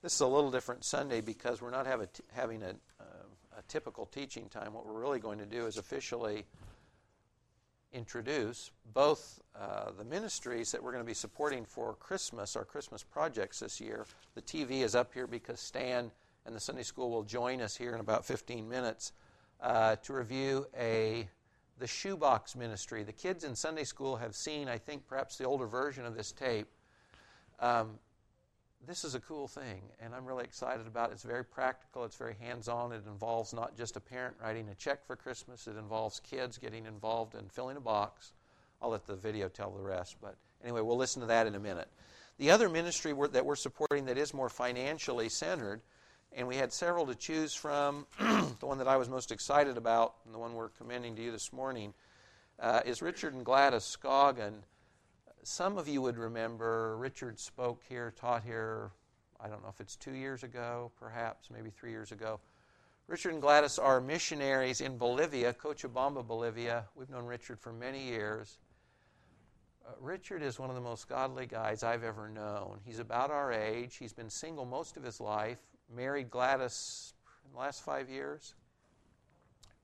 This 0.00 0.14
is 0.14 0.20
a 0.20 0.26
little 0.28 0.52
different 0.52 0.84
Sunday 0.84 1.20
because 1.20 1.60
we're 1.60 1.70
not 1.70 1.88
a 1.88 2.06
t- 2.06 2.22
having 2.32 2.62
a, 2.62 2.70
uh, 3.00 3.58
a 3.58 3.62
typical 3.66 4.06
teaching 4.06 4.48
time. 4.48 4.72
What 4.72 4.86
we're 4.86 5.00
really 5.00 5.18
going 5.18 5.38
to 5.38 5.46
do 5.46 5.66
is 5.66 5.76
officially 5.76 6.46
introduce 7.92 8.70
both 8.94 9.40
uh, 9.58 9.90
the 9.98 10.04
ministries 10.04 10.70
that 10.70 10.80
we're 10.80 10.92
going 10.92 11.02
to 11.02 11.06
be 11.06 11.14
supporting 11.14 11.64
for 11.64 11.94
Christmas, 11.94 12.54
our 12.54 12.64
Christmas 12.64 13.02
projects 13.02 13.58
this 13.58 13.80
year. 13.80 14.06
The 14.36 14.42
TV 14.42 14.82
is 14.82 14.94
up 14.94 15.12
here 15.12 15.26
because 15.26 15.58
Stan 15.58 16.12
and 16.46 16.54
the 16.54 16.60
Sunday 16.60 16.84
school 16.84 17.10
will 17.10 17.24
join 17.24 17.60
us 17.60 17.76
here 17.76 17.92
in 17.92 17.98
about 17.98 18.24
15 18.24 18.68
minutes 18.68 19.12
uh, 19.60 19.96
to 19.96 20.12
review 20.12 20.66
a 20.78 21.28
the 21.80 21.88
shoebox 21.88 22.54
ministry. 22.54 23.02
The 23.02 23.12
kids 23.12 23.42
in 23.42 23.56
Sunday 23.56 23.84
school 23.84 24.16
have 24.16 24.36
seen, 24.36 24.68
I 24.68 24.78
think, 24.78 25.08
perhaps 25.08 25.38
the 25.38 25.44
older 25.44 25.66
version 25.66 26.04
of 26.04 26.16
this 26.16 26.30
tape. 26.30 26.68
Um, 27.60 27.98
this 28.86 29.04
is 29.04 29.14
a 29.14 29.20
cool 29.20 29.48
thing, 29.48 29.82
and 30.00 30.14
I'm 30.14 30.24
really 30.24 30.44
excited 30.44 30.86
about 30.86 31.10
it. 31.10 31.14
It's 31.14 31.22
very 31.22 31.44
practical, 31.44 32.04
it's 32.04 32.16
very 32.16 32.36
hands 32.40 32.68
on. 32.68 32.92
It 32.92 33.02
involves 33.06 33.52
not 33.52 33.76
just 33.76 33.96
a 33.96 34.00
parent 34.00 34.36
writing 34.42 34.68
a 34.68 34.74
check 34.74 35.06
for 35.06 35.16
Christmas, 35.16 35.66
it 35.66 35.76
involves 35.76 36.20
kids 36.20 36.58
getting 36.58 36.86
involved 36.86 37.34
and 37.34 37.50
filling 37.50 37.76
a 37.76 37.80
box. 37.80 38.32
I'll 38.80 38.90
let 38.90 39.06
the 39.06 39.16
video 39.16 39.48
tell 39.48 39.70
the 39.70 39.82
rest, 39.82 40.16
but 40.22 40.36
anyway, 40.62 40.80
we'll 40.80 40.96
listen 40.96 41.20
to 41.20 41.26
that 41.26 41.46
in 41.46 41.54
a 41.54 41.60
minute. 41.60 41.88
The 42.38 42.50
other 42.50 42.68
ministry 42.68 43.12
that 43.32 43.44
we're 43.44 43.56
supporting 43.56 44.04
that 44.06 44.16
is 44.16 44.32
more 44.32 44.48
financially 44.48 45.28
centered, 45.28 45.80
and 46.32 46.46
we 46.46 46.56
had 46.56 46.72
several 46.72 47.06
to 47.06 47.16
choose 47.16 47.52
from, 47.52 48.06
the 48.18 48.66
one 48.66 48.78
that 48.78 48.86
I 48.86 48.96
was 48.96 49.08
most 49.08 49.32
excited 49.32 49.76
about, 49.76 50.14
and 50.24 50.32
the 50.32 50.38
one 50.38 50.54
we're 50.54 50.68
commending 50.68 51.16
to 51.16 51.22
you 51.22 51.32
this 51.32 51.52
morning, 51.52 51.94
uh, 52.60 52.80
is 52.86 53.02
Richard 53.02 53.34
and 53.34 53.44
Gladys 53.44 53.82
Scoggin 53.82 54.62
some 55.42 55.78
of 55.78 55.88
you 55.88 56.02
would 56.02 56.16
remember 56.16 56.96
Richard 56.96 57.38
spoke 57.38 57.82
here, 57.88 58.12
taught 58.16 58.42
here, 58.42 58.90
I 59.40 59.48
don't 59.48 59.62
know 59.62 59.68
if 59.68 59.80
it's 59.80 59.96
two 59.96 60.12
years 60.12 60.42
ago, 60.42 60.90
perhaps, 60.98 61.48
maybe 61.50 61.70
three 61.70 61.90
years 61.90 62.12
ago. 62.12 62.40
Richard 63.06 63.32
and 63.32 63.40
Gladys 63.40 63.78
are 63.78 64.00
missionaries 64.00 64.80
in 64.80 64.98
Bolivia, 64.98 65.54
Cochabamba, 65.54 66.26
Bolivia. 66.26 66.84
We've 66.94 67.08
known 67.08 67.24
Richard 67.24 67.58
for 67.58 67.72
many 67.72 68.04
years. 68.04 68.58
Uh, 69.86 69.92
Richard 70.00 70.42
is 70.42 70.58
one 70.58 70.68
of 70.68 70.74
the 70.74 70.82
most 70.82 71.08
godly 71.08 71.46
guys 71.46 71.82
I've 71.82 72.04
ever 72.04 72.28
known. 72.28 72.80
He's 72.84 72.98
about 72.98 73.30
our 73.30 73.50
age. 73.50 73.96
He's 73.96 74.12
been 74.12 74.28
single 74.28 74.66
most 74.66 74.98
of 74.98 75.02
his 75.02 75.20
life, 75.20 75.58
married 75.94 76.30
Gladys 76.30 77.14
in 77.46 77.52
the 77.52 77.58
last 77.58 77.82
five 77.82 78.10
years. 78.10 78.54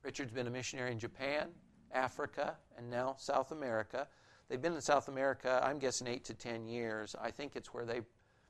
Richard's 0.02 0.32
been 0.32 0.46
a 0.46 0.50
missionary 0.50 0.92
in 0.92 0.98
Japan, 0.98 1.48
Africa, 1.92 2.56
and 2.76 2.90
now 2.90 3.14
South 3.18 3.52
America. 3.52 4.06
They've 4.48 4.60
been 4.60 4.74
in 4.74 4.80
South 4.80 5.08
America, 5.08 5.60
I'm 5.64 5.78
guessing, 5.78 6.06
eight 6.06 6.24
to 6.24 6.34
ten 6.34 6.66
years. 6.66 7.16
I 7.20 7.30
think 7.30 7.56
it's 7.56 7.72
where 7.72 7.84
they 7.84 8.02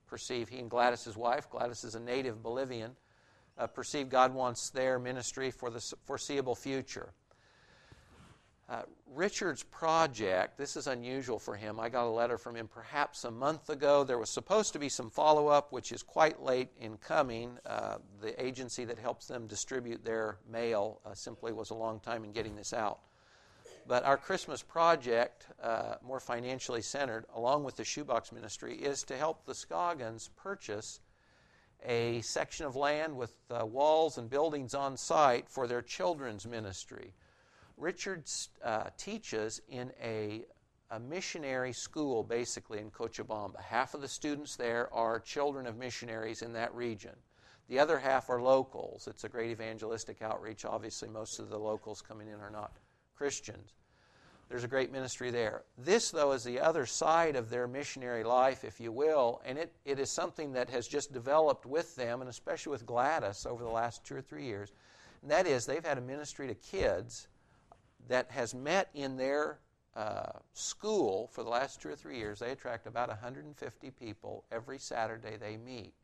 perceive, 0.07 0.49
he 0.49 0.59
and 0.59 0.69
Gladys' 0.71 1.17
wife, 1.17 1.49
Gladys 1.49 1.85
is 1.85 1.95
a 1.95 2.01
native 2.01 2.43
Bolivian, 2.43 2.93
uh, 3.57 3.67
perceive 3.67 4.09
God 4.09 4.35
wants 4.35 4.71
their 4.71 4.99
ministry 4.99 5.51
for 5.51 5.71
the 5.71 5.81
foreseeable 6.05 6.55
future. 6.55 7.13
Uh, 8.69 8.83
Richard's 9.15 9.63
project, 9.63 10.57
this 10.57 10.75
is 10.77 10.87
unusual 10.87 11.39
for 11.39 11.55
him. 11.55 11.79
I 11.79 11.91
got 11.91 12.07
a 12.07 12.11
letter 12.11 12.39
from 12.39 12.57
him 12.57 12.67
perhaps 12.67 13.25
a 13.25 13.31
month 13.31 13.69
ago. 13.69 14.05
There 14.05 14.19
was 14.19 14.31
supposed 14.31 14.73
to 14.73 14.79
be 14.79 14.89
some 14.89 15.11
follow 15.11 15.49
up, 15.49 15.71
which 15.71 15.93
is 15.93 16.03
quite 16.03 16.43
late 16.43 16.71
in 16.81 16.97
coming. 16.97 17.59
Uh, 17.67 17.97
the 18.23 18.43
agency 18.43 18.87
that 18.87 18.99
helps 18.99 19.27
them 19.27 19.47
distribute 19.47 20.03
their 20.03 20.39
mail 20.51 21.01
uh, 21.05 21.13
simply 21.13 21.53
was 21.53 21.71
a 21.71 21.75
long 21.75 22.01
time 22.01 22.25
in 22.25 22.33
getting 22.33 22.57
this 22.57 22.73
out. 22.73 23.01
But 23.87 24.05
our 24.05 24.17
Christmas 24.17 24.63
project, 24.63 25.47
uh, 25.63 25.97
more 26.03 26.21
financially 26.21 26.81
centered, 26.81 27.27
along 27.35 27.65
with 27.65 27.77
the 27.77 27.85
shoebox 27.85 28.33
ministry, 28.33 28.77
is 28.77 29.03
to 29.05 29.17
help 29.17 29.45
the 29.45 29.55
Scoggins 29.55 30.31
purchase 30.37 31.01
a 31.85 32.23
section 32.23 32.65
of 32.65 32.77
land 32.77 33.15
with 33.15 33.35
uh, 33.51 33.67
walls 33.67 34.17
and 34.17 34.31
buildings 34.31 34.75
on 34.75 34.97
site 34.97 35.49
for 35.51 35.67
their 35.67 35.83
children's 35.83 36.47
ministry. 36.47 37.13
Richard 37.77 38.25
uh, 38.63 38.85
teaches 38.97 39.61
in 39.69 39.93
a, 40.03 40.47
a 40.91 40.99
missionary 40.99 41.75
school, 41.75 42.23
basically, 42.23 42.79
in 42.79 42.91
Cochabamba. 42.91 43.61
Half 43.61 43.93
of 43.93 44.01
the 44.01 44.09
students 44.09 44.57
there 44.57 44.93
are 44.95 45.21
children 45.21 45.67
of 45.67 45.77
missionaries 45.77 46.41
in 46.41 46.55
that 46.55 46.75
region. 46.75 47.15
The 47.69 47.79
other 47.79 47.99
half 47.99 48.31
are 48.31 48.41
locals. 48.41 49.07
It's 49.09 49.25
a 49.25 49.29
great 49.29 49.51
evangelistic 49.51 50.23
outreach. 50.23 50.65
Obviously, 50.65 51.09
most 51.09 51.39
of 51.39 51.51
the 51.51 51.59
locals 51.59 52.01
coming 52.01 52.29
in 52.29 52.41
are 52.41 52.51
not 52.51 52.73
Christians. 53.17 53.73
There's 54.49 54.65
a 54.65 54.69
great 54.69 54.93
ministry 54.93 55.31
there. 55.31 55.63
This, 55.79 56.11
though, 56.11 56.33
is 56.33 56.45
the 56.45 56.61
other 56.61 56.87
side 56.87 57.35
of 57.35 57.49
their 57.49 57.67
missionary 57.67 58.25
life, 58.25 58.63
if 58.63 58.79
you 58.79 58.93
will, 58.93 59.41
and 59.45 59.59
it, 59.59 59.73
it 59.85 59.99
is 59.99 60.11
something 60.11 60.53
that 60.53 60.69
has 60.71 60.87
just 60.87 61.13
developed 61.13 61.65
with 61.65 61.97
them, 61.97 62.21
and 62.21 62.29
especially 62.29 62.71
with 62.71 62.87
Gladys 62.87 63.47
over 63.47 63.65
the 63.65 63.71
last 63.71 64.05
two 64.05 64.15
or 64.15 64.21
three 64.21 64.45
years. 64.45 64.73
And 65.23 65.31
that 65.31 65.47
is, 65.47 65.65
they've 65.65 65.85
had 65.85 65.99
a 65.99 66.03
ministry 66.03 66.47
to 66.47 66.55
kids 66.55 67.29
that 68.09 68.31
has 68.31 68.55
met 68.55 68.91
in 68.95 69.17
their 69.17 69.59
uh, 69.97 70.33
school 70.53 71.29
for 71.33 71.43
the 71.43 71.51
last 71.51 71.81
two 71.81 71.89
or 71.89 71.97
three 71.97 72.19
years. 72.19 72.41
They 72.41 72.51
attract 72.51 72.87
about 72.87 73.09
150 73.09 73.91
people 73.93 74.45
every 74.53 74.79
Saturday 74.79 75.37
they 75.37 75.57
meet. 75.57 75.95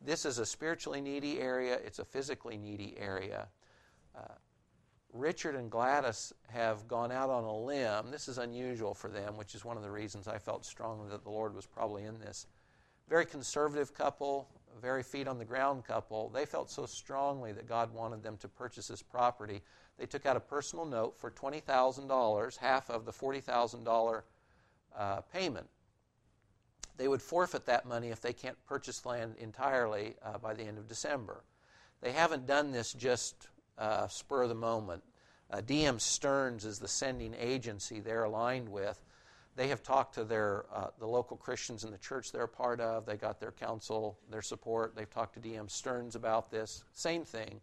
This 0.00 0.24
is 0.24 0.38
a 0.38 0.46
spiritually 0.46 1.00
needy 1.00 1.40
area, 1.40 1.78
it's 1.84 1.98
a 1.98 2.04
physically 2.04 2.56
needy 2.56 2.94
area. 2.98 3.48
Uh, 4.16 4.34
Richard 5.12 5.54
and 5.54 5.70
Gladys 5.70 6.32
have 6.48 6.86
gone 6.86 7.10
out 7.10 7.30
on 7.30 7.44
a 7.44 7.56
limb. 7.56 8.10
This 8.10 8.28
is 8.28 8.38
unusual 8.38 8.94
for 8.94 9.08
them, 9.08 9.36
which 9.36 9.54
is 9.54 9.64
one 9.64 9.76
of 9.76 9.82
the 9.82 9.90
reasons 9.90 10.28
I 10.28 10.38
felt 10.38 10.64
strongly 10.64 11.08
that 11.10 11.24
the 11.24 11.30
Lord 11.30 11.54
was 11.54 11.66
probably 11.66 12.04
in 12.04 12.18
this. 12.18 12.46
Very 13.08 13.24
conservative 13.24 13.94
couple, 13.94 14.48
very 14.80 15.02
feet 15.02 15.26
on 15.26 15.38
the 15.38 15.44
ground 15.44 15.84
couple. 15.84 16.28
They 16.28 16.44
felt 16.44 16.70
so 16.70 16.84
strongly 16.84 17.52
that 17.52 17.66
God 17.66 17.92
wanted 17.92 18.22
them 18.22 18.36
to 18.38 18.48
purchase 18.48 18.88
this 18.88 19.02
property. 19.02 19.62
They 19.98 20.06
took 20.06 20.26
out 20.26 20.36
a 20.36 20.40
personal 20.40 20.84
note 20.84 21.18
for 21.18 21.30
$20,000, 21.30 22.56
half 22.58 22.90
of 22.90 23.06
the 23.06 23.12
$40,000 23.12 24.22
uh, 24.96 25.20
payment. 25.32 25.68
They 26.98 27.08
would 27.08 27.22
forfeit 27.22 27.64
that 27.66 27.86
money 27.86 28.08
if 28.08 28.20
they 28.20 28.32
can't 28.32 28.62
purchase 28.66 29.06
land 29.06 29.36
entirely 29.38 30.16
uh, 30.22 30.36
by 30.38 30.52
the 30.52 30.64
end 30.64 30.78
of 30.78 30.88
December. 30.88 31.44
They 32.00 32.12
haven't 32.12 32.46
done 32.46 32.72
this 32.72 32.92
just 32.92 33.48
uh, 33.78 34.08
spur 34.08 34.42
of 34.42 34.48
the 34.48 34.54
moment. 34.54 35.02
Uh, 35.50 35.58
DM 35.58 36.00
Stearns 36.00 36.64
is 36.64 36.78
the 36.78 36.88
sending 36.88 37.34
agency 37.38 38.00
they're 38.00 38.24
aligned 38.24 38.68
with. 38.68 39.02
They 39.56 39.68
have 39.68 39.82
talked 39.82 40.14
to 40.14 40.24
their 40.24 40.66
uh, 40.72 40.88
the 40.98 41.06
local 41.06 41.36
Christians 41.36 41.84
in 41.84 41.90
the 41.90 41.98
church 41.98 42.30
they're 42.30 42.44
a 42.44 42.48
part 42.48 42.80
of. 42.80 43.06
They 43.06 43.16
got 43.16 43.40
their 43.40 43.52
counsel, 43.52 44.18
their 44.30 44.42
support. 44.42 44.94
They've 44.94 45.10
talked 45.10 45.34
to 45.34 45.40
DM 45.40 45.70
Stearns 45.70 46.14
about 46.14 46.50
this. 46.50 46.84
Same 46.92 47.24
thing, 47.24 47.60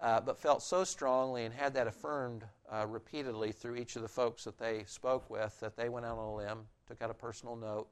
uh, 0.00 0.20
but 0.20 0.38
felt 0.38 0.62
so 0.62 0.84
strongly 0.84 1.44
and 1.44 1.54
had 1.54 1.74
that 1.74 1.86
affirmed 1.86 2.44
uh, 2.72 2.86
repeatedly 2.88 3.52
through 3.52 3.76
each 3.76 3.94
of 3.96 4.02
the 4.02 4.08
folks 4.08 4.44
that 4.44 4.58
they 4.58 4.84
spoke 4.86 5.28
with 5.30 5.58
that 5.60 5.76
they 5.76 5.88
went 5.88 6.06
out 6.06 6.18
on 6.18 6.24
a 6.24 6.34
limb, 6.34 6.58
took 6.88 7.00
out 7.02 7.10
a 7.10 7.14
personal 7.14 7.56
note 7.56 7.88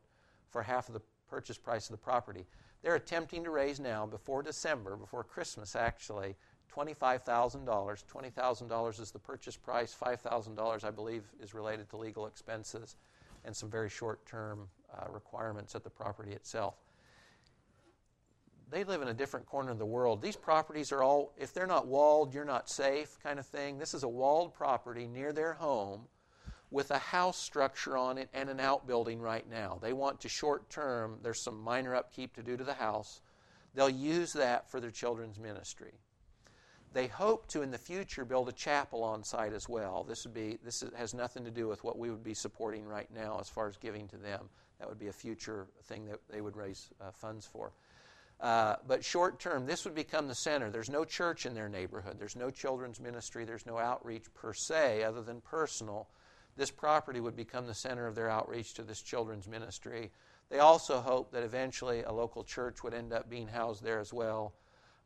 for 0.48 0.62
half 0.62 0.88
of 0.88 0.94
the 0.94 1.02
purchase 1.28 1.58
price 1.58 1.86
of 1.86 1.92
the 1.92 2.02
property. 2.02 2.46
They're 2.82 2.96
attempting 2.96 3.44
to 3.44 3.50
raise 3.50 3.80
now 3.80 4.06
before 4.06 4.42
December, 4.42 4.96
before 4.96 5.24
Christmas 5.24 5.74
actually, 5.74 6.36
$25,000. 6.74 7.64
$20,000 7.64 9.00
is 9.00 9.10
the 9.10 9.18
purchase 9.18 9.56
price. 9.56 9.96
$5,000, 10.00 10.84
I 10.84 10.90
believe, 10.90 11.22
is 11.40 11.54
related 11.54 11.88
to 11.90 11.96
legal 11.96 12.26
expenses 12.26 12.96
and 13.44 13.54
some 13.54 13.70
very 13.70 13.90
short 13.90 14.24
term 14.26 14.68
uh, 14.92 15.06
requirements 15.10 15.74
at 15.74 15.84
the 15.84 15.90
property 15.90 16.32
itself. 16.32 16.74
They 18.70 18.84
live 18.84 19.02
in 19.02 19.08
a 19.08 19.14
different 19.14 19.46
corner 19.46 19.70
of 19.70 19.78
the 19.78 19.86
world. 19.86 20.22
These 20.22 20.36
properties 20.36 20.90
are 20.90 21.02
all, 21.02 21.32
if 21.36 21.52
they're 21.52 21.66
not 21.66 21.86
walled, 21.86 22.34
you're 22.34 22.44
not 22.44 22.68
safe 22.68 23.18
kind 23.22 23.38
of 23.38 23.46
thing. 23.46 23.78
This 23.78 23.94
is 23.94 24.02
a 24.02 24.08
walled 24.08 24.54
property 24.54 25.06
near 25.06 25.32
their 25.32 25.52
home 25.52 26.06
with 26.70 26.90
a 26.90 26.98
house 26.98 27.38
structure 27.38 27.96
on 27.96 28.18
it 28.18 28.28
and 28.34 28.48
an 28.48 28.58
outbuilding 28.58 29.20
right 29.20 29.48
now. 29.48 29.78
They 29.80 29.92
want 29.92 30.20
to 30.22 30.28
short 30.28 30.68
term, 30.70 31.18
there's 31.22 31.40
some 31.40 31.62
minor 31.62 31.94
upkeep 31.94 32.34
to 32.34 32.42
do 32.42 32.56
to 32.56 32.64
the 32.64 32.74
house. 32.74 33.20
They'll 33.74 33.88
use 33.88 34.32
that 34.32 34.68
for 34.70 34.80
their 34.80 34.90
children's 34.90 35.38
ministry. 35.38 35.92
They 36.94 37.08
hope 37.08 37.48
to, 37.48 37.62
in 37.62 37.72
the 37.72 37.78
future, 37.78 38.24
build 38.24 38.48
a 38.48 38.52
chapel 38.52 39.02
on 39.02 39.24
site 39.24 39.52
as 39.52 39.68
well. 39.68 40.04
This 40.04 40.24
would 40.24 40.32
be 40.32 40.58
this 40.64 40.84
has 40.96 41.12
nothing 41.12 41.44
to 41.44 41.50
do 41.50 41.66
with 41.66 41.82
what 41.82 41.98
we 41.98 42.08
would 42.08 42.22
be 42.22 42.34
supporting 42.34 42.86
right 42.86 43.08
now 43.12 43.38
as 43.40 43.48
far 43.48 43.68
as 43.68 43.76
giving 43.76 44.06
to 44.08 44.16
them. 44.16 44.48
That 44.78 44.88
would 44.88 45.00
be 45.00 45.08
a 45.08 45.12
future 45.12 45.66
thing 45.84 46.06
that 46.06 46.20
they 46.30 46.40
would 46.40 46.56
raise 46.56 46.88
uh, 47.00 47.10
funds 47.10 47.46
for. 47.46 47.72
Uh, 48.40 48.76
but 48.86 49.04
short 49.04 49.40
term, 49.40 49.66
this 49.66 49.84
would 49.84 49.96
become 49.96 50.28
the 50.28 50.36
center. 50.36 50.70
There's 50.70 50.88
no 50.88 51.04
church 51.04 51.46
in 51.46 51.54
their 51.54 51.68
neighborhood. 51.68 52.16
There's 52.18 52.36
no 52.36 52.50
children's 52.50 53.00
ministry. 53.00 53.44
There's 53.44 53.66
no 53.66 53.76
outreach 53.76 54.32
per 54.32 54.52
se, 54.54 55.02
other 55.02 55.22
than 55.22 55.40
personal. 55.40 56.08
This 56.56 56.70
property 56.70 57.18
would 57.18 57.34
become 57.34 57.66
the 57.66 57.74
center 57.74 58.06
of 58.06 58.14
their 58.14 58.30
outreach 58.30 58.74
to 58.74 58.82
this 58.84 59.02
children's 59.02 59.48
ministry. 59.48 60.12
They 60.48 60.60
also 60.60 61.00
hope 61.00 61.32
that 61.32 61.42
eventually 61.42 62.04
a 62.04 62.12
local 62.12 62.44
church 62.44 62.84
would 62.84 62.94
end 62.94 63.12
up 63.12 63.28
being 63.28 63.48
housed 63.48 63.82
there 63.82 63.98
as 63.98 64.12
well. 64.12 64.52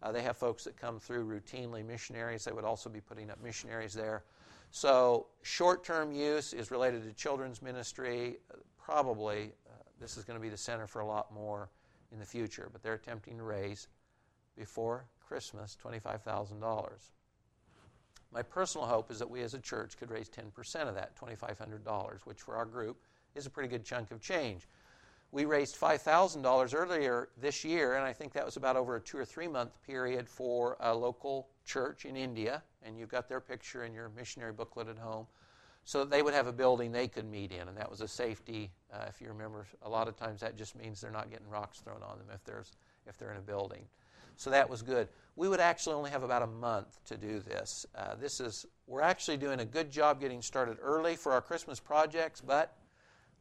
Uh, 0.02 0.12
they 0.12 0.22
have 0.22 0.36
folks 0.36 0.64
that 0.64 0.76
come 0.76 1.00
through 1.00 1.26
routinely, 1.26 1.84
missionaries. 1.84 2.44
They 2.44 2.52
would 2.52 2.64
also 2.64 2.88
be 2.88 3.00
putting 3.00 3.30
up 3.30 3.42
missionaries 3.42 3.94
there. 3.94 4.24
So, 4.70 5.26
short 5.42 5.84
term 5.84 6.12
use 6.12 6.52
is 6.52 6.70
related 6.70 7.04
to 7.04 7.12
children's 7.12 7.62
ministry. 7.62 8.38
Probably 8.78 9.52
uh, 9.66 9.82
this 10.00 10.16
is 10.16 10.24
going 10.24 10.38
to 10.38 10.42
be 10.42 10.50
the 10.50 10.56
center 10.56 10.86
for 10.86 11.00
a 11.00 11.06
lot 11.06 11.32
more. 11.32 11.70
in 12.12 12.18
the 12.18 12.26
future, 12.26 12.68
but 12.72 12.82
they're 12.82 12.94
attempting 12.94 13.36
to 13.36 13.42
raise 13.42 13.88
before 14.56 15.04
Christmas 15.20 15.76
$25,000. 15.82 16.88
My 18.32 18.42
personal 18.42 18.86
hope 18.86 19.10
is 19.10 19.18
that 19.18 19.28
we 19.28 19.42
as 19.42 19.54
a 19.54 19.58
church 19.58 19.96
could 19.98 20.10
raise 20.10 20.28
10% 20.28 20.88
of 20.88 20.94
that, 20.94 21.18
$2,500, 21.18 22.26
which 22.26 22.40
for 22.40 22.56
our 22.56 22.66
group 22.66 23.02
is 23.34 23.46
a 23.46 23.50
pretty 23.50 23.68
good 23.68 23.84
chunk 23.84 24.10
of 24.10 24.20
change. 24.20 24.66
We 25.30 25.44
raised 25.44 25.78
$5,000 25.78 26.74
earlier 26.74 27.28
this 27.38 27.62
year, 27.62 27.96
and 27.96 28.04
I 28.04 28.14
think 28.14 28.32
that 28.32 28.46
was 28.46 28.56
about 28.56 28.76
over 28.76 28.96
a 28.96 29.00
two 29.00 29.18
or 29.18 29.26
three 29.26 29.48
month 29.48 29.80
period 29.86 30.26
for 30.26 30.76
a 30.80 30.94
local 30.94 31.48
church 31.66 32.06
in 32.06 32.16
India, 32.16 32.62
and 32.82 32.98
you've 32.98 33.10
got 33.10 33.28
their 33.28 33.40
picture 33.40 33.84
in 33.84 33.92
your 33.92 34.08
missionary 34.08 34.52
booklet 34.52 34.88
at 34.88 34.98
home. 34.98 35.26
So 35.84 36.00
that 36.00 36.10
they 36.10 36.20
would 36.20 36.34
have 36.34 36.46
a 36.46 36.52
building 36.52 36.92
they 36.92 37.08
could 37.08 37.24
meet 37.30 37.50
in, 37.50 37.66
and 37.66 37.76
that 37.78 37.90
was 37.90 38.02
a 38.02 38.08
safety. 38.08 38.70
Uh, 38.92 39.06
if 39.08 39.22
you 39.22 39.28
remember, 39.28 39.66
a 39.82 39.88
lot 39.88 40.06
of 40.06 40.16
times 40.16 40.40
that 40.40 40.56
just 40.56 40.76
means 40.76 41.00
they're 41.00 41.10
not 41.10 41.30
getting 41.30 41.48
rocks 41.48 41.78
thrown 41.80 42.02
on 42.02 42.18
them 42.18 42.26
if 42.34 42.44
there's 42.44 42.72
if 43.06 43.16
they're 43.16 43.30
in 43.30 43.38
a 43.38 43.42
building. 43.42 43.84
So 44.36 44.50
that 44.50 44.68
was 44.68 44.82
good. 44.82 45.08
We 45.34 45.48
would 45.48 45.60
actually 45.60 45.94
only 45.94 46.10
have 46.10 46.22
about 46.22 46.42
a 46.42 46.46
month 46.46 47.02
to 47.06 47.16
do 47.16 47.40
this. 47.40 47.86
Uh, 47.94 48.14
this 48.16 48.38
is 48.38 48.66
we're 48.86 49.00
actually 49.00 49.38
doing 49.38 49.60
a 49.60 49.64
good 49.64 49.90
job 49.90 50.20
getting 50.20 50.42
started 50.42 50.78
early 50.80 51.16
for 51.16 51.32
our 51.32 51.40
Christmas 51.40 51.80
projects, 51.80 52.40
but 52.40 52.76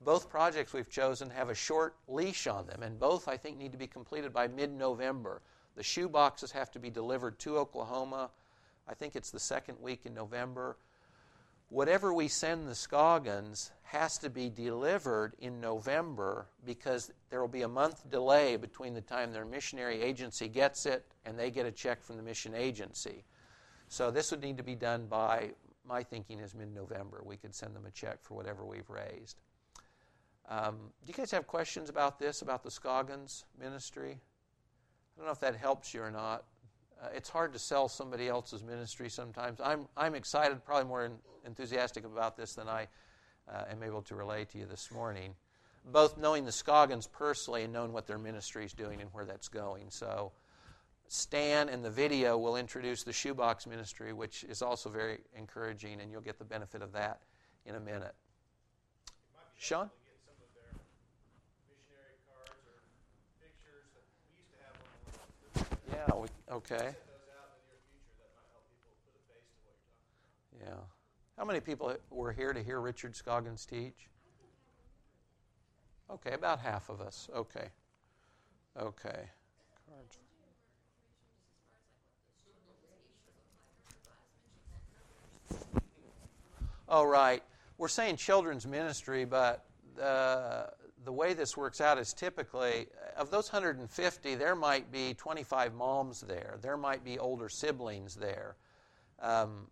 both 0.02 0.30
projects 0.30 0.74
we've 0.74 0.90
chosen 0.90 1.30
have 1.30 1.50
a 1.50 1.56
short 1.56 1.96
leash 2.08 2.48
on 2.48 2.68
them, 2.68 2.84
and 2.84 3.00
both 3.00 3.28
I 3.28 3.38
think 3.38 3.58
need 3.58 3.72
to 3.72 3.78
be 3.78 3.88
completed 3.88 4.34
by 4.34 4.48
mid-November. 4.48 5.42
The 5.76 5.84
shoe 5.84 6.10
boxes 6.10 6.52
have 6.52 6.72
to 6.72 6.80
be 6.80 6.90
delivered 6.90 7.40
to 7.40 7.58
Oklahoma. 7.58 8.30
I 8.88 8.94
think 8.94 9.16
it's 9.16 9.32
the 9.32 9.40
second 9.40 9.80
week 9.82 10.02
in 10.06 10.14
November 10.14 10.78
whatever 11.70 12.14
we 12.14 12.28
send 12.28 12.68
the 12.68 12.76
Scoggins 12.76 13.72
has 13.84 14.18
to 14.20 14.30
be 14.30 14.50
delivered 14.50 15.34
in 15.40 15.60
November 15.60 16.48
because 16.66 17.12
there 17.30 17.42
will 17.42 17.48
be 17.48 17.62
a 17.64 17.68
month 17.68 18.10
delay 18.10 18.56
between 18.56 18.94
the 18.94 19.02
time 19.02 19.32
their 19.32 19.46
missionary 19.46 20.02
agency 20.02 20.48
gets 20.48 20.86
it 20.86 21.06
and 21.26 21.38
they 21.38 21.52
get 21.52 21.66
a 21.66 21.72
check 21.72 22.02
from 22.02 22.18
the 22.18 22.24
mission 22.24 22.54
agency. 22.56 23.24
So 23.90 24.12
this 24.12 24.32
would 24.32 24.42
need 24.42 24.58
to 24.58 24.64
be 24.64 24.76
done 24.76 25.08
by, 25.08 25.52
my 25.88 26.04
thinking 26.04 26.40
is 26.40 26.54
mid 26.54 26.74
November. 26.74 27.22
We 27.26 27.38
could 27.38 27.56
send 27.56 27.76
them 27.76 27.86
a 27.86 27.92
check 27.92 28.22
for 28.22 28.34
whatever 28.34 28.66
we've 28.66 28.90
raised. 28.90 29.40
Um, 30.50 30.76
do 31.06 31.08
you 31.08 31.14
guys 31.14 31.32
have 31.32 31.46
questions 31.46 31.90
about 31.90 32.20
this, 32.20 32.42
about 32.42 32.64
the 32.64 32.72
Scoggins 32.72 33.46
ministry? 33.60 34.12
I 34.12 35.18
don't 35.18 35.26
know 35.26 35.34
if 35.34 35.40
that 35.42 35.56
helps 35.56 35.94
you 35.94 36.02
or 36.02 36.12
not. 36.12 36.46
Uh, 37.02 37.08
it's 37.14 37.30
hard 37.30 37.54
to 37.54 37.60
sell 37.60 37.88
somebody 37.88 38.28
else's 38.28 38.64
ministry 38.64 39.10
sometimes. 39.10 39.60
I'm, 39.62 39.88
I'm 39.98 40.16
excited, 40.16 40.64
probably 40.66 40.88
more 40.88 41.12
enthusiastic 41.46 42.06
about 42.06 42.38
this 42.38 42.56
than 42.56 42.68
I 42.68 42.88
uh, 43.52 43.66
am 43.70 43.84
able 43.84 44.02
to 44.04 44.16
relay 44.16 44.46
to 44.46 44.58
you 44.58 44.66
this 44.66 44.90
morning. 44.92 45.36
Both 45.86 46.18
knowing 46.18 46.46
the 46.46 46.52
Scoggins 46.52 47.08
personally 47.08 47.64
and 47.64 47.74
knowing 47.74 47.94
what 47.94 48.08
their 48.08 48.18
ministry 48.18 48.66
is 48.66 48.74
doing 48.74 49.02
and 49.02 49.10
where 49.14 49.26
that's 49.26 49.48
going. 49.48 49.90
So, 49.90 50.32
Stan 51.08 51.70
and 51.70 51.84
the 51.84 51.90
video 51.90 52.38
will 52.38 52.58
introduce 52.58 53.04
the 53.04 53.14
shoebox 53.14 53.66
ministry, 53.66 54.12
which 54.12 54.44
is 54.44 54.62
also 54.62 54.90
very 54.90 55.20
encouraging, 55.38 56.02
and 56.02 56.12
you'll 56.12 56.22
get 56.22 56.38
the 56.38 56.46
benefit 56.46 56.82
of 56.82 56.92
that 56.94 57.22
in 57.66 57.76
a 57.76 57.80
minute. 57.80 58.16
Sean? 59.58 59.90
Yeah, 65.92 66.16
we, 66.16 66.28
okay. 66.58 66.96
Yeah. 70.60 70.74
How 71.38 71.46
many 71.46 71.60
people 71.60 71.96
were 72.10 72.32
here 72.32 72.52
to 72.52 72.64
hear 72.64 72.82
Richard 72.82 73.16
Scoggins 73.16 73.66
teach? 73.66 74.10
Okay, 76.10 76.32
about 76.32 76.60
half 76.60 76.90
of 76.90 77.00
us. 77.00 77.30
Okay. 77.36 77.70
Okay. 78.80 79.30
Oh, 86.90 87.04
right. 87.04 87.44
We're 87.78 87.90
saying 87.90 88.16
children's 88.16 88.66
ministry, 88.66 89.26
but 89.26 89.66
uh, 90.02 90.68
the 91.08 91.14
way 91.14 91.34
this 91.34 91.56
works 91.56 91.80
out 91.80 91.98
is 91.98 92.12
typically, 92.12 92.88
of 93.16 93.32
those 93.32 93.50
150, 93.50 94.36
there 94.36 94.56
might 94.56 94.92
be 94.92 95.14
25 95.14 95.74
moms 95.74 96.20
there. 96.20 96.58
There 96.62 96.76
might 96.76 97.06
be 97.06 97.18
older 97.18 97.48
siblings 97.48 98.16
there. 98.16 98.58
Um, 99.22 99.68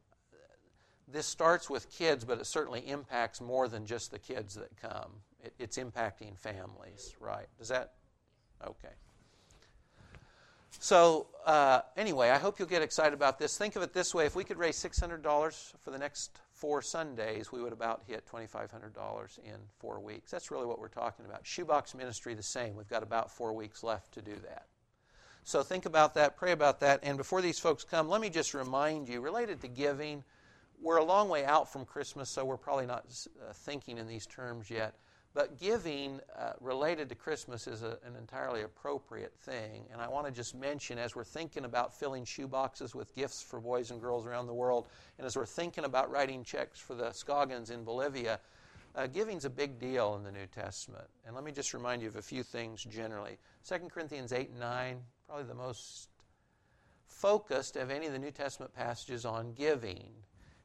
this 1.12 1.26
starts 1.26 1.70
with 1.70 1.92
kids, 1.92 2.24
but 2.24 2.40
it 2.40 2.46
certainly 2.46 2.88
impacts 2.88 3.42
more 3.42 3.68
than 3.68 3.86
just 3.86 4.12
the 4.12 4.18
kids 4.18 4.56
that 4.56 4.70
come. 4.82 5.12
It, 5.44 5.54
it's 5.60 5.78
impacting 5.78 6.40
families, 6.40 7.14
right? 7.20 7.48
Does 7.60 7.68
that? 7.68 7.96
Okay. 8.66 8.94
So, 10.80 11.28
uh, 11.46 11.82
anyway, 11.98 12.30
I 12.30 12.38
hope 12.38 12.60
you'll 12.60 12.70
get 12.70 12.82
excited 12.82 13.14
about 13.14 13.40
this. 13.40 13.58
Think 13.58 13.76
of 13.76 13.84
it 13.84 13.92
this 13.92 14.16
way 14.16 14.26
if 14.26 14.38
we 14.38 14.46
could 14.46 14.58
raise 14.58 14.82
$600 14.82 15.74
for 15.84 15.92
the 15.92 15.98
next 15.98 16.40
four 16.66 16.82
Sundays, 16.82 17.52
we 17.52 17.62
would 17.62 17.74
about 17.74 18.02
hit 18.08 18.26
$2,500 18.28 19.38
in 19.44 19.54
four 19.78 20.00
weeks. 20.00 20.32
That's 20.32 20.50
really 20.50 20.66
what 20.66 20.80
we're 20.80 20.88
talking 20.88 21.24
about. 21.24 21.46
Shoebox 21.46 21.94
ministry, 21.94 22.34
the 22.34 22.42
same. 22.42 22.76
We've 22.76 22.90
got 22.90 23.04
about 23.04 23.30
four 23.30 23.54
weeks 23.54 23.84
left 23.84 24.16
to 24.16 24.22
do 24.24 24.34
that. 24.50 24.66
So, 25.44 25.62
think 25.62 25.86
about 25.86 26.16
that, 26.16 26.38
pray 26.38 26.54
about 26.54 26.80
that. 26.80 27.02
And 27.04 27.20
before 27.20 27.44
these 27.44 27.60
folks 27.60 27.84
come, 27.84 28.10
let 28.10 28.20
me 28.20 28.32
just 28.32 28.56
remind 28.56 29.08
you 29.08 29.22
related 29.22 29.62
to 29.62 29.68
giving 29.68 30.24
we're 30.82 30.98
a 30.98 31.04
long 31.04 31.30
way 31.30 31.46
out 31.46 31.72
from 31.72 31.86
Christmas, 31.86 32.32
so 32.32 32.44
we're 32.44 32.58
probably 32.58 32.88
not 32.88 33.06
uh, 33.48 33.54
thinking 33.54 34.00
in 34.00 34.08
these 34.08 34.26
terms 34.26 34.72
yet. 34.72 34.96
But 35.36 35.60
giving 35.60 36.22
uh, 36.40 36.54
related 36.62 37.10
to 37.10 37.16
Christmas 37.16 37.68
is 37.68 37.84
a, 37.84 37.98
an 38.08 38.16
entirely 38.18 38.62
appropriate 38.62 39.34
thing. 39.42 39.84
And 39.92 40.02
I 40.02 40.08
want 40.08 40.26
to 40.28 40.32
just 40.32 40.56
mention, 40.56 40.98
as 40.98 41.14
we're 41.14 41.26
thinking 41.26 41.66
about 41.66 41.94
filling 41.94 42.24
shoe 42.24 42.48
boxes 42.48 42.96
with 42.96 43.14
gifts 43.14 43.44
for 43.44 43.60
boys 43.60 43.92
and 43.92 44.00
girls 44.00 44.26
around 44.26 44.48
the 44.48 44.54
world, 44.54 44.88
and 45.18 45.28
as 45.28 45.36
we're 45.36 45.46
thinking 45.46 45.84
about 45.84 46.10
writing 46.10 46.46
checks 46.46 46.80
for 46.80 46.96
the 46.96 47.12
Scoggins 47.12 47.70
in 47.70 47.84
Bolivia, 47.84 48.40
uh, 48.96 49.08
giving's 49.08 49.44
a 49.44 49.50
big 49.50 49.78
deal 49.78 50.16
in 50.16 50.24
the 50.24 50.32
New 50.32 50.48
Testament. 50.48 51.08
And 51.26 51.36
let 51.36 51.44
me 51.44 51.52
just 51.52 51.74
remind 51.74 52.02
you 52.02 52.08
of 52.08 52.16
a 52.16 52.22
few 52.22 52.42
things 52.42 52.82
generally. 52.86 53.38
2 53.68 53.76
Corinthians 53.94 54.32
8 54.32 54.52
and 54.52 54.60
9, 54.62 54.98
probably 55.28 55.44
the 55.44 55.54
most 55.54 56.08
focused 57.08 57.76
of 57.76 57.92
any 57.92 58.08
of 58.08 58.14
the 58.14 58.20
New 58.20 58.32
Testament 58.32 58.74
passages 58.74 59.26
on 59.26 59.52
giving. 59.52 60.12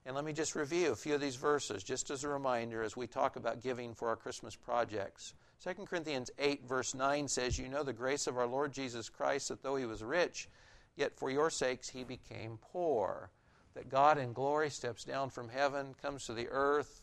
And 0.07 0.17
let 0.17 0.25
me 0.25 0.33
just 0.33 0.55
review 0.55 0.93
a 0.93 0.97
few 0.97 1.15
of 1.15 1.21
these 1.21 1.37
verses, 1.37 1.85
just 1.85 2.11
as 2.11 2.25
a 2.25 2.29
reminder 2.29 2.83
as 2.83 2.97
we 2.97 3.07
talk 3.07 3.37
about 3.37 3.63
giving 3.63 3.95
for 3.95 4.09
our 4.09 4.17
Christmas 4.17 4.57
projects. 4.57 5.35
2 5.63 5.85
Corinthians 5.85 6.31
8, 6.39 6.67
verse 6.67 6.95
9 6.95 7.29
says, 7.29 7.59
You 7.59 7.69
know 7.69 7.83
the 7.83 7.93
grace 7.93 8.27
of 8.27 8.39
our 8.39 8.47
Lord 8.47 8.73
Jesus 8.73 9.11
Christ, 9.11 9.49
that 9.49 9.63
though 9.63 9.77
he 9.77 9.85
was 9.85 10.03
rich, 10.03 10.49
yet 10.97 11.15
for 11.19 11.31
your 11.31 11.51
sakes 11.51 11.91
he 11.91 12.03
became 12.03 12.59
poor. 12.73 13.31
That 13.75 13.91
God 13.91 14.17
in 14.17 14.33
glory 14.33 14.71
steps 14.71 15.05
down 15.05 15.29
from 15.29 15.51
heaven, 15.51 15.95
comes 16.01 16.25
to 16.27 16.33
the 16.33 16.49
earth, 16.49 17.03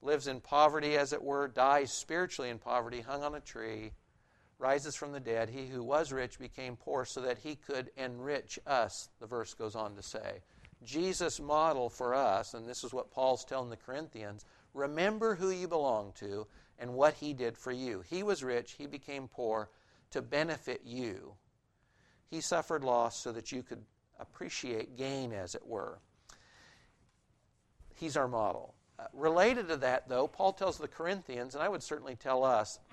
lives 0.00 0.28
in 0.28 0.40
poverty, 0.40 0.96
as 0.96 1.12
it 1.12 1.22
were, 1.22 1.48
dies 1.48 1.92
spiritually 1.92 2.48
in 2.48 2.58
poverty, 2.58 3.00
hung 3.00 3.24
on 3.24 3.34
a 3.34 3.40
tree, 3.40 3.90
rises 4.60 4.94
from 4.94 5.10
the 5.10 5.20
dead. 5.20 5.50
He 5.50 5.66
who 5.66 5.82
was 5.82 6.12
rich 6.12 6.38
became 6.38 6.76
poor 6.76 7.04
so 7.04 7.20
that 7.22 7.38
he 7.38 7.56
could 7.56 7.90
enrich 7.96 8.60
us, 8.66 9.08
the 9.18 9.26
verse 9.26 9.52
goes 9.54 9.74
on 9.74 9.96
to 9.96 10.02
say. 10.02 10.42
Jesus' 10.84 11.40
model 11.40 11.88
for 11.88 12.14
us, 12.14 12.54
and 12.54 12.66
this 12.66 12.84
is 12.84 12.92
what 12.92 13.10
Paul's 13.10 13.44
telling 13.44 13.70
the 13.70 13.76
Corinthians 13.76 14.44
remember 14.74 15.34
who 15.34 15.50
you 15.50 15.66
belong 15.66 16.12
to 16.20 16.46
and 16.78 16.94
what 16.94 17.14
he 17.14 17.32
did 17.32 17.56
for 17.56 17.72
you. 17.72 18.02
He 18.08 18.22
was 18.22 18.44
rich, 18.44 18.76
he 18.78 18.86
became 18.86 19.28
poor 19.28 19.70
to 20.10 20.22
benefit 20.22 20.82
you. 20.84 21.34
He 22.30 22.40
suffered 22.40 22.84
loss 22.84 23.18
so 23.18 23.32
that 23.32 23.52
you 23.52 23.62
could 23.62 23.84
appreciate 24.20 24.96
gain, 24.96 25.32
as 25.32 25.54
it 25.54 25.66
were. 25.66 25.98
He's 27.94 28.16
our 28.16 28.28
model. 28.28 28.74
Uh, 28.98 29.04
related 29.12 29.68
to 29.68 29.76
that, 29.78 30.08
though, 30.08 30.26
Paul 30.26 30.52
tells 30.52 30.78
the 30.78 30.88
Corinthians, 30.88 31.54
and 31.54 31.62
I 31.62 31.68
would 31.68 31.82
certainly 31.82 32.16
tell 32.16 32.44
us, 32.44 32.78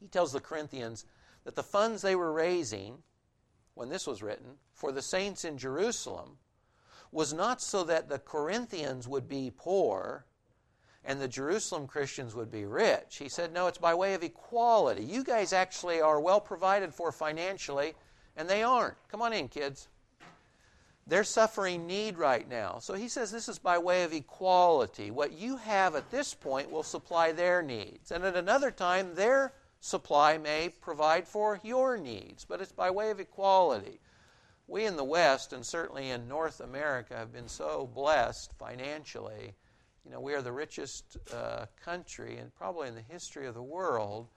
he 0.00 0.08
tells 0.10 0.32
the 0.32 0.40
Corinthians 0.40 1.04
that 1.44 1.56
the 1.56 1.62
funds 1.62 2.02
they 2.02 2.16
were 2.16 2.32
raising 2.32 2.98
when 3.74 3.88
this 3.88 4.06
was 4.06 4.22
written 4.22 4.56
for 4.72 4.92
the 4.92 5.02
saints 5.02 5.44
in 5.44 5.58
Jerusalem 5.58 6.38
was 7.12 7.32
not 7.32 7.60
so 7.60 7.84
that 7.84 8.08
the 8.08 8.18
Corinthians 8.18 9.06
would 9.06 9.28
be 9.28 9.52
poor 9.56 10.24
and 11.04 11.20
the 11.20 11.28
Jerusalem 11.28 11.86
Christians 11.86 12.34
would 12.34 12.50
be 12.50 12.64
rich. 12.64 13.16
He 13.18 13.28
said, 13.28 13.52
no, 13.52 13.66
it's 13.66 13.78
by 13.78 13.94
way 13.94 14.14
of 14.14 14.22
equality. 14.22 15.04
You 15.04 15.24
guys 15.24 15.52
actually 15.52 16.00
are 16.00 16.20
well 16.20 16.40
provided 16.40 16.94
for 16.94 17.10
financially, 17.10 17.94
and 18.36 18.48
they 18.48 18.62
aren't. 18.62 18.94
Come 19.10 19.20
on 19.20 19.32
in, 19.32 19.48
kids. 19.48 19.88
They're 21.06 21.24
suffering 21.24 21.88
need 21.88 22.16
right 22.16 22.48
now. 22.48 22.78
So 22.78 22.94
he 22.94 23.08
says 23.08 23.32
this 23.32 23.48
is 23.48 23.58
by 23.58 23.78
way 23.78 24.04
of 24.04 24.12
equality. 24.12 25.10
What 25.10 25.32
you 25.32 25.56
have 25.56 25.96
at 25.96 26.10
this 26.12 26.32
point 26.34 26.70
will 26.70 26.84
supply 26.84 27.32
their 27.32 27.60
needs. 27.62 28.12
And 28.12 28.24
at 28.24 28.36
another 28.36 28.70
time, 28.70 29.16
their 29.16 29.52
supply 29.80 30.38
may 30.38 30.68
provide 30.68 31.26
for 31.26 31.58
your 31.64 31.96
needs, 31.96 32.44
but 32.44 32.60
it's 32.60 32.70
by 32.70 32.90
way 32.90 33.10
of 33.10 33.18
equality. 33.18 33.98
We 34.72 34.86
in 34.86 34.96
the 34.96 35.04
West, 35.04 35.52
and 35.52 35.66
certainly 35.66 36.08
in 36.08 36.28
North 36.28 36.60
America, 36.60 37.14
have 37.14 37.30
been 37.30 37.46
so 37.46 37.90
blessed 37.94 38.54
financially. 38.54 39.52
You 40.02 40.10
know, 40.10 40.18
we 40.18 40.32
are 40.32 40.40
the 40.40 40.50
richest 40.50 41.18
uh, 41.30 41.66
country 41.84 42.38
and 42.38 42.54
probably 42.54 42.88
in 42.88 42.94
the 42.94 43.02
history 43.02 43.46
of 43.46 43.52
the 43.52 43.62
world. 43.62 44.28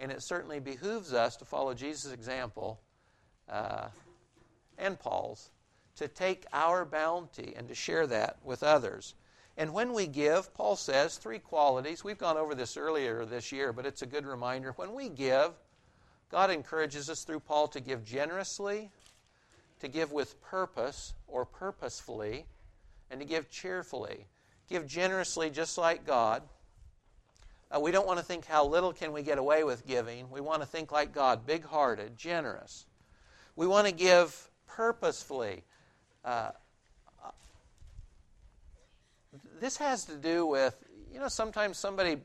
And 0.00 0.10
it 0.10 0.20
certainly 0.20 0.58
behooves 0.58 1.12
us 1.12 1.36
to 1.36 1.44
follow 1.44 1.74
Jesus' 1.74 2.12
example 2.12 2.80
uh, 3.48 3.86
and 4.78 4.98
Paul's 4.98 5.50
to 5.94 6.08
take 6.08 6.44
our 6.52 6.84
bounty 6.84 7.54
and 7.56 7.68
to 7.68 7.74
share 7.76 8.08
that 8.08 8.38
with 8.42 8.64
others. 8.64 9.14
And 9.56 9.72
when 9.72 9.92
we 9.92 10.08
give, 10.08 10.52
Paul 10.54 10.74
says 10.74 11.18
three 11.18 11.38
qualities. 11.38 12.02
We've 12.02 12.18
gone 12.18 12.36
over 12.36 12.56
this 12.56 12.76
earlier 12.76 13.24
this 13.24 13.52
year, 13.52 13.72
but 13.72 13.86
it's 13.86 14.02
a 14.02 14.06
good 14.06 14.26
reminder. 14.26 14.72
When 14.72 14.92
we 14.92 15.08
give, 15.08 15.52
God 16.32 16.50
encourages 16.50 17.08
us 17.08 17.22
through 17.22 17.40
Paul 17.40 17.68
to 17.68 17.80
give 17.80 18.04
generously, 18.04 18.90
to 19.84 19.88
give 19.90 20.12
with 20.12 20.40
purpose 20.42 21.14
or 21.28 21.44
purposefully, 21.44 22.46
and 23.10 23.20
to 23.20 23.26
give 23.26 23.50
cheerfully. 23.50 24.26
Give 24.68 24.86
generously 24.86 25.50
just 25.50 25.78
like 25.78 26.06
God. 26.06 26.42
Uh, 27.70 27.80
we 27.80 27.90
don't 27.90 28.06
want 28.06 28.18
to 28.18 28.24
think 28.24 28.46
how 28.46 28.66
little 28.66 28.92
can 28.92 29.12
we 29.12 29.22
get 29.22 29.38
away 29.38 29.64
with 29.64 29.86
giving. 29.86 30.30
We 30.30 30.40
want 30.40 30.62
to 30.62 30.66
think 30.66 30.92
like 30.92 31.12
God, 31.12 31.46
big-hearted, 31.46 32.16
generous. 32.16 32.86
We 33.56 33.66
want 33.66 33.86
to 33.86 33.92
give 33.92 34.50
purposefully. 34.66 35.64
Uh, 36.24 36.50
this 39.60 39.76
has 39.76 40.04
to 40.06 40.16
do 40.16 40.46
with, 40.46 40.76
you 41.12 41.20
know, 41.20 41.28
sometimes 41.28 41.78
somebody 41.78 42.12
uh, 42.12 42.18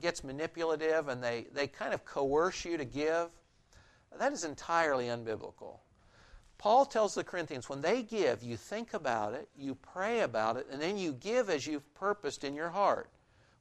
gets 0.00 0.22
manipulative 0.24 1.08
and 1.08 1.22
they, 1.22 1.46
they 1.52 1.66
kind 1.66 1.94
of 1.94 2.04
coerce 2.04 2.64
you 2.64 2.76
to 2.76 2.84
give. 2.84 3.28
That 4.18 4.32
is 4.32 4.44
entirely 4.44 5.06
unbiblical. 5.06 5.78
Paul 6.58 6.84
tells 6.84 7.14
the 7.14 7.22
Corinthians 7.22 7.68
when 7.68 7.80
they 7.80 8.02
give, 8.02 8.42
you 8.42 8.56
think 8.56 8.92
about 8.92 9.32
it, 9.32 9.48
you 9.56 9.76
pray 9.76 10.20
about 10.20 10.56
it, 10.56 10.66
and 10.70 10.82
then 10.82 10.98
you 10.98 11.12
give 11.12 11.48
as 11.48 11.66
you've 11.66 11.94
purposed 11.94 12.42
in 12.42 12.54
your 12.54 12.70
heart. 12.70 13.10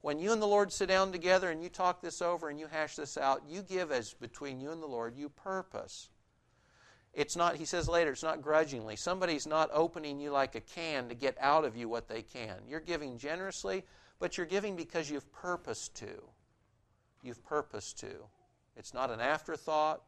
When 0.01 0.19
you 0.19 0.31
and 0.31 0.41
the 0.41 0.47
Lord 0.47 0.71
sit 0.71 0.89
down 0.89 1.11
together 1.11 1.51
and 1.51 1.61
you 1.61 1.69
talk 1.69 2.01
this 2.01 2.21
over 2.21 2.49
and 2.49 2.59
you 2.59 2.67
hash 2.67 2.95
this 2.95 3.17
out, 3.17 3.43
you 3.47 3.61
give 3.61 3.91
as 3.91 4.13
between 4.13 4.59
you 4.59 4.71
and 4.71 4.81
the 4.81 4.87
Lord, 4.87 5.15
you 5.15 5.29
purpose. 5.29 6.09
It's 7.13 7.35
not, 7.35 7.55
he 7.55 7.65
says 7.65 7.87
later, 7.87 8.11
it's 8.11 8.23
not 8.23 8.41
grudgingly. 8.41 8.95
Somebody's 8.95 9.47
not 9.47 9.69
opening 9.73 10.19
you 10.19 10.31
like 10.31 10.55
a 10.55 10.61
can 10.61 11.09
to 11.09 11.15
get 11.15 11.35
out 11.39 11.65
of 11.65 11.75
you 11.75 11.89
what 11.89 12.07
they 12.07 12.21
can. 12.21 12.57
You're 12.67 12.79
giving 12.79 13.17
generously, 13.17 13.85
but 14.19 14.37
you're 14.37 14.45
giving 14.45 14.75
because 14.75 15.09
you've 15.09 15.31
purposed 15.31 15.95
to. 15.95 16.23
You've 17.23 17.43
purposed 17.43 17.99
to. 17.99 18.11
It's 18.75 18.93
not 18.93 19.11
an 19.11 19.19
afterthought. 19.19 20.03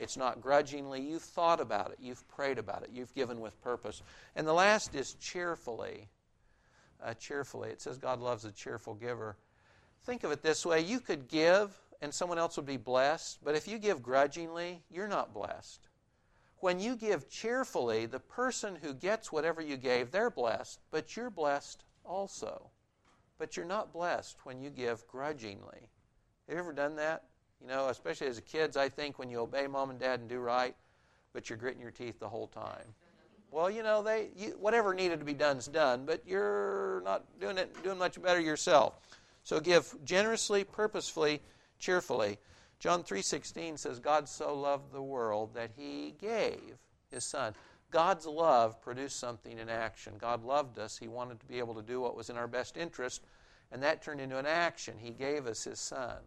It's 0.00 0.16
not 0.16 0.40
grudgingly. 0.40 1.02
You've 1.02 1.22
thought 1.22 1.60
about 1.60 1.92
it. 1.92 1.98
You've 2.00 2.26
prayed 2.26 2.58
about 2.58 2.82
it. 2.82 2.90
You've 2.92 3.14
given 3.14 3.38
with 3.38 3.60
purpose. 3.60 4.02
And 4.34 4.46
the 4.46 4.54
last 4.54 4.94
is 4.94 5.14
cheerfully. 5.20 6.08
Uh, 7.04 7.12
cheerfully. 7.14 7.68
It 7.68 7.82
says 7.82 7.98
God 7.98 8.18
loves 8.18 8.46
a 8.46 8.50
cheerful 8.50 8.94
giver. 8.94 9.36
Think 10.04 10.24
of 10.24 10.32
it 10.32 10.42
this 10.42 10.64
way 10.64 10.80
you 10.80 11.00
could 11.00 11.28
give 11.28 11.78
and 12.00 12.14
someone 12.14 12.38
else 12.38 12.56
would 12.56 12.66
be 12.66 12.78
blessed, 12.78 13.40
but 13.44 13.54
if 13.54 13.68
you 13.68 13.78
give 13.78 14.02
grudgingly, 14.02 14.82
you're 14.90 15.06
not 15.06 15.34
blessed. 15.34 15.88
When 16.60 16.80
you 16.80 16.96
give 16.96 17.28
cheerfully, 17.28 18.06
the 18.06 18.20
person 18.20 18.76
who 18.76 18.94
gets 18.94 19.30
whatever 19.30 19.60
you 19.60 19.76
gave, 19.76 20.10
they're 20.10 20.30
blessed, 20.30 20.80
but 20.90 21.14
you're 21.14 21.30
blessed 21.30 21.84
also. 22.04 22.70
But 23.38 23.56
you're 23.56 23.66
not 23.66 23.92
blessed 23.92 24.38
when 24.44 24.62
you 24.62 24.70
give 24.70 25.06
grudgingly. 25.08 25.88
Have 26.48 26.54
you 26.54 26.58
ever 26.58 26.72
done 26.72 26.96
that? 26.96 27.24
You 27.60 27.68
know, 27.68 27.88
especially 27.88 28.26
as 28.28 28.40
kids, 28.40 28.76
I 28.76 28.88
think 28.88 29.18
when 29.18 29.30
you 29.30 29.40
obey 29.40 29.66
mom 29.66 29.90
and 29.90 29.98
dad 29.98 30.20
and 30.20 30.28
do 30.28 30.38
right, 30.38 30.74
but 31.32 31.48
you're 31.48 31.58
gritting 31.58 31.82
your 31.82 31.90
teeth 31.90 32.18
the 32.18 32.28
whole 32.28 32.46
time. 32.46 32.94
Well, 33.50 33.70
you 33.70 33.82
know, 33.82 34.02
they 34.02 34.28
you, 34.36 34.56
whatever 34.60 34.94
needed 34.94 35.18
to 35.18 35.24
be 35.24 35.34
done 35.34 35.56
is 35.56 35.66
done, 35.66 36.06
but 36.06 36.22
you're 36.26 37.02
not 37.04 37.24
doing 37.40 37.58
it 37.58 37.82
doing 37.82 37.98
much 37.98 38.20
better 38.22 38.40
yourself. 38.40 38.94
So 39.42 39.58
give 39.60 39.94
generously, 40.04 40.64
purposefully, 40.64 41.42
cheerfully. 41.78 42.38
John 42.78 43.02
3:16 43.02 43.78
says 43.78 43.98
God 43.98 44.28
so 44.28 44.54
loved 44.54 44.92
the 44.92 45.02
world 45.02 45.54
that 45.54 45.70
he 45.76 46.14
gave 46.20 46.78
his 47.10 47.24
son. 47.24 47.54
God's 47.90 48.24
love 48.24 48.80
produced 48.80 49.18
something 49.18 49.58
in 49.58 49.68
action. 49.68 50.14
God 50.16 50.44
loved 50.44 50.78
us. 50.78 50.96
He 50.96 51.08
wanted 51.08 51.40
to 51.40 51.46
be 51.46 51.58
able 51.58 51.74
to 51.74 51.82
do 51.82 52.00
what 52.00 52.14
was 52.14 52.30
in 52.30 52.36
our 52.36 52.46
best 52.46 52.76
interest, 52.76 53.22
and 53.72 53.82
that 53.82 54.00
turned 54.00 54.20
into 54.20 54.38
an 54.38 54.46
action. 54.46 54.96
He 54.98 55.10
gave 55.10 55.46
us 55.46 55.64
his 55.64 55.80
son. 55.80 56.18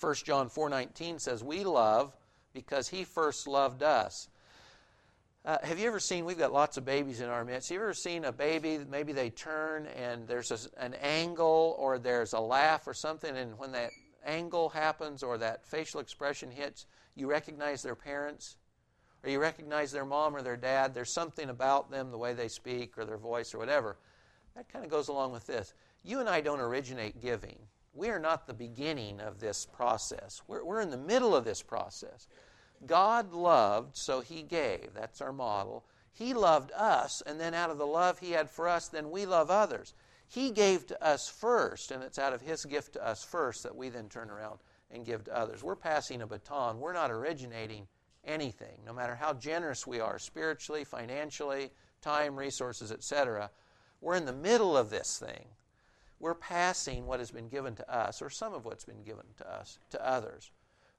1 0.00 0.14
John 0.24 0.48
4:19 0.48 1.18
says 1.18 1.42
we 1.42 1.64
love 1.64 2.16
because 2.52 2.88
he 2.88 3.04
first 3.04 3.46
loved 3.46 3.82
us. 3.82 4.28
Uh, 5.44 5.58
have 5.62 5.78
you 5.78 5.86
ever 5.86 6.00
seen? 6.00 6.24
We've 6.24 6.38
got 6.38 6.52
lots 6.52 6.76
of 6.76 6.84
babies 6.84 7.20
in 7.20 7.28
our 7.28 7.44
midst. 7.44 7.68
Have 7.68 7.76
you 7.76 7.82
ever 7.82 7.94
seen 7.94 8.24
a 8.24 8.32
baby? 8.32 8.78
Maybe 8.78 9.12
they 9.12 9.30
turn 9.30 9.86
and 9.86 10.28
there's 10.28 10.50
a, 10.50 10.58
an 10.82 10.94
angle 10.94 11.74
or 11.78 11.98
there's 11.98 12.32
a 12.32 12.40
laugh 12.40 12.86
or 12.86 12.94
something, 12.94 13.36
and 13.36 13.58
when 13.58 13.72
that 13.72 13.90
angle 14.24 14.68
happens 14.68 15.22
or 15.22 15.38
that 15.38 15.66
facial 15.66 16.00
expression 16.00 16.50
hits, 16.50 16.86
you 17.14 17.28
recognize 17.28 17.82
their 17.82 17.94
parents 17.94 18.56
or 19.24 19.30
you 19.30 19.40
recognize 19.40 19.90
their 19.90 20.04
mom 20.04 20.36
or 20.36 20.42
their 20.42 20.56
dad. 20.56 20.94
There's 20.94 21.12
something 21.12 21.48
about 21.48 21.90
them, 21.90 22.10
the 22.10 22.18
way 22.18 22.34
they 22.34 22.48
speak 22.48 22.96
or 22.98 23.04
their 23.04 23.16
voice 23.16 23.54
or 23.54 23.58
whatever. 23.58 23.96
That 24.54 24.68
kind 24.68 24.84
of 24.84 24.90
goes 24.90 25.08
along 25.08 25.32
with 25.32 25.46
this. 25.46 25.72
You 26.04 26.20
and 26.20 26.28
I 26.28 26.40
don't 26.40 26.60
originate 26.60 27.20
giving. 27.20 27.58
We 27.98 28.10
are 28.10 28.20
not 28.20 28.46
the 28.46 28.54
beginning 28.54 29.20
of 29.20 29.40
this 29.40 29.66
process. 29.66 30.40
We're, 30.46 30.64
we're 30.64 30.80
in 30.80 30.90
the 30.90 30.96
middle 30.96 31.34
of 31.34 31.44
this 31.44 31.62
process. 31.62 32.28
God 32.86 33.32
loved, 33.32 33.96
so 33.96 34.20
He 34.20 34.42
gave. 34.42 34.94
That's 34.94 35.20
our 35.20 35.32
model. 35.32 35.84
He 36.12 36.32
loved 36.32 36.70
us, 36.72 37.24
and 37.26 37.40
then 37.40 37.54
out 37.54 37.70
of 37.70 37.78
the 37.78 37.86
love 37.86 38.20
He 38.20 38.30
had 38.30 38.48
for 38.48 38.68
us, 38.68 38.86
then 38.86 39.10
we 39.10 39.26
love 39.26 39.50
others. 39.50 39.94
He 40.28 40.52
gave 40.52 40.86
to 40.86 41.04
us 41.04 41.28
first, 41.28 41.90
and 41.90 42.04
it's 42.04 42.20
out 42.20 42.32
of 42.32 42.40
His 42.40 42.64
gift 42.64 42.92
to 42.92 43.04
us 43.04 43.24
first 43.24 43.64
that 43.64 43.74
we 43.74 43.88
then 43.88 44.08
turn 44.08 44.30
around 44.30 44.60
and 44.92 45.04
give 45.04 45.24
to 45.24 45.36
others. 45.36 45.64
We're 45.64 45.74
passing 45.74 46.22
a 46.22 46.26
baton. 46.26 46.78
We're 46.78 46.92
not 46.92 47.10
originating 47.10 47.88
anything, 48.24 48.78
no 48.86 48.92
matter 48.92 49.16
how 49.16 49.32
generous 49.32 49.88
we 49.88 49.98
are 49.98 50.20
spiritually, 50.20 50.84
financially, 50.84 51.72
time, 52.00 52.36
resources, 52.36 52.92
etc. 52.92 53.50
We're 54.00 54.14
in 54.14 54.24
the 54.24 54.32
middle 54.32 54.76
of 54.76 54.88
this 54.88 55.18
thing. 55.18 55.46
We're 56.20 56.34
passing 56.34 57.06
what 57.06 57.20
has 57.20 57.30
been 57.30 57.48
given 57.48 57.74
to 57.76 57.94
us, 57.94 58.20
or 58.20 58.30
some 58.30 58.54
of 58.54 58.64
what's 58.64 58.84
been 58.84 59.02
given 59.02 59.26
to 59.38 59.50
us, 59.50 59.78
to 59.90 60.06
others. 60.06 60.50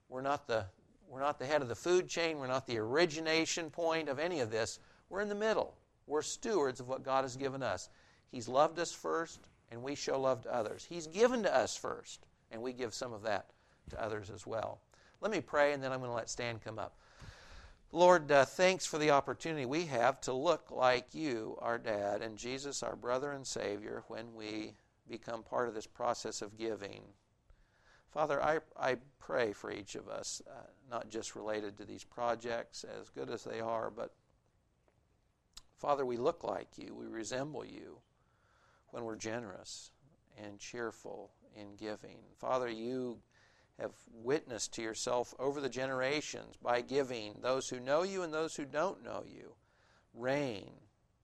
We're 0.08 0.22
not 0.22 0.46
the 0.46 0.66
we're 1.08 1.20
not 1.20 1.40
the 1.40 1.46
head 1.46 1.60
of 1.60 1.68
the 1.68 1.74
food 1.74 2.08
chain. 2.08 2.38
We're 2.38 2.46
not 2.46 2.66
the 2.66 2.78
origination 2.78 3.68
point 3.68 4.08
of 4.08 4.20
any 4.20 4.40
of 4.40 4.50
this. 4.50 4.78
We're 5.08 5.20
in 5.20 5.28
the 5.28 5.34
middle. 5.34 5.74
We're 6.06 6.22
stewards 6.22 6.78
of 6.78 6.88
what 6.88 7.02
God 7.02 7.24
has 7.24 7.36
given 7.36 7.64
us. 7.64 7.88
He's 8.30 8.48
loved 8.48 8.78
us 8.78 8.92
first, 8.92 9.48
and 9.72 9.82
we 9.82 9.96
show 9.96 10.20
love 10.20 10.42
to 10.42 10.54
others. 10.54 10.86
He's 10.88 11.08
given 11.08 11.42
to 11.42 11.54
us 11.54 11.76
first, 11.76 12.26
and 12.52 12.62
we 12.62 12.72
give 12.72 12.94
some 12.94 13.12
of 13.12 13.22
that 13.22 13.50
to 13.90 14.00
others 14.00 14.30
as 14.30 14.46
well. 14.46 14.80
Let 15.20 15.32
me 15.32 15.40
pray, 15.40 15.72
and 15.72 15.82
then 15.82 15.90
I'm 15.92 15.98
going 15.98 16.10
to 16.10 16.16
let 16.16 16.30
Stan 16.30 16.60
come 16.64 16.78
up. 16.78 16.96
Lord, 17.92 18.30
uh, 18.30 18.44
thanks 18.44 18.86
for 18.86 18.98
the 18.98 19.10
opportunity 19.10 19.66
we 19.66 19.86
have 19.86 20.20
to 20.22 20.32
look 20.32 20.70
like 20.70 21.12
you, 21.12 21.58
our 21.60 21.76
dad, 21.76 22.22
and 22.22 22.38
Jesus, 22.38 22.84
our 22.84 22.94
brother 22.94 23.32
and 23.32 23.44
Savior, 23.44 24.04
when 24.06 24.32
we 24.34 24.74
become 25.08 25.42
part 25.42 25.68
of 25.68 25.74
this 25.74 25.86
process 25.86 26.42
of 26.42 26.58
giving. 26.58 27.02
Father, 28.10 28.42
I, 28.42 28.58
I 28.76 28.96
pray 29.18 29.52
for 29.52 29.70
each 29.70 29.94
of 29.94 30.08
us, 30.08 30.42
uh, 30.48 30.66
not 30.90 31.10
just 31.10 31.36
related 31.36 31.76
to 31.78 31.84
these 31.84 32.04
projects, 32.04 32.84
as 32.84 33.08
good 33.08 33.30
as 33.30 33.44
they 33.44 33.60
are, 33.60 33.90
but 33.90 34.12
Father, 35.78 36.04
we 36.04 36.16
look 36.16 36.44
like 36.44 36.76
you, 36.76 36.94
we 36.94 37.06
resemble 37.06 37.64
you 37.64 37.98
when 38.90 39.04
we're 39.04 39.16
generous 39.16 39.92
and 40.36 40.58
cheerful 40.58 41.30
in 41.56 41.76
giving. 41.76 42.18
Father, 42.36 42.68
you 42.68 43.18
have 43.78 43.92
witnessed 44.12 44.74
to 44.74 44.82
yourself 44.82 45.34
over 45.38 45.60
the 45.60 45.68
generations 45.68 46.56
by 46.62 46.80
giving 46.80 47.34
those 47.40 47.68
who 47.68 47.80
know 47.80 48.02
you 48.02 48.22
and 48.22 48.32
those 48.32 48.56
who 48.56 48.64
don't 48.64 49.02
know 49.02 49.24
you 49.26 49.54
rain, 50.12 50.72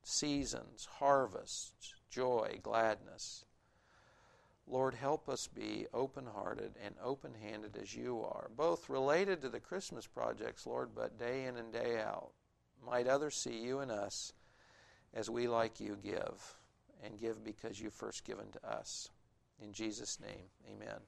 seasons, 0.03 0.87
harvests, 0.99 1.95
joy, 2.09 2.59
gladness. 2.63 3.45
Lord, 4.69 4.95
help 4.95 5.29
us 5.29 5.47
be 5.47 5.87
open 5.95 6.27
hearted 6.27 6.73
and 6.85 6.95
open 7.03 7.33
handed 7.41 7.77
as 7.81 7.95
you 7.95 8.23
are, 8.23 8.51
both 8.57 8.89
related 8.89 9.41
to 9.43 9.49
the 9.49 9.61
Christmas 9.61 10.07
projects, 10.07 10.67
Lord, 10.67 10.91
but 10.95 11.19
day 11.19 11.45
in 11.45 11.57
and 11.57 11.73
day 11.73 12.01
out. 12.01 12.33
Might 12.85 13.07
others 13.07 13.37
see 13.37 13.59
you 13.59 13.79
and 13.79 13.91
us 13.91 14.33
as 15.15 15.31
we, 15.31 15.47
like 15.47 15.81
you, 15.81 15.97
give 16.03 16.57
and 17.05 17.19
give 17.19 17.45
because 17.45 17.81
you've 17.81 17.95
first 17.95 18.25
given 18.25 18.51
to 18.53 18.69
us. 18.69 19.11
In 19.63 19.73
Jesus' 19.73 20.19
name, 20.21 20.51
amen. 20.69 21.01